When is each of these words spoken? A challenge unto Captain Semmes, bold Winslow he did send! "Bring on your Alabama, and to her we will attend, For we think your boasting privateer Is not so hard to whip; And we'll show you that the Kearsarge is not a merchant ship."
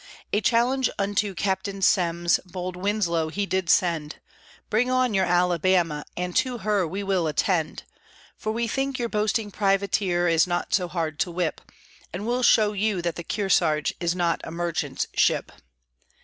A 0.33 0.41
challenge 0.41 0.89
unto 0.97 1.35
Captain 1.35 1.79
Semmes, 1.79 2.39
bold 2.43 2.75
Winslow 2.75 3.29
he 3.29 3.45
did 3.45 3.69
send! 3.69 4.15
"Bring 4.67 4.89
on 4.89 5.13
your 5.13 5.25
Alabama, 5.25 6.03
and 6.17 6.35
to 6.37 6.57
her 6.57 6.87
we 6.87 7.03
will 7.03 7.27
attend, 7.27 7.83
For 8.35 8.51
we 8.51 8.67
think 8.67 8.97
your 8.97 9.09
boasting 9.09 9.51
privateer 9.51 10.27
Is 10.27 10.47
not 10.47 10.73
so 10.73 10.87
hard 10.87 11.19
to 11.19 11.29
whip; 11.29 11.61
And 12.11 12.25
we'll 12.25 12.41
show 12.41 12.73
you 12.73 13.03
that 13.03 13.15
the 13.15 13.23
Kearsarge 13.23 13.93
is 13.99 14.15
not 14.15 14.41
a 14.43 14.49
merchant 14.49 15.05
ship." 15.13 15.51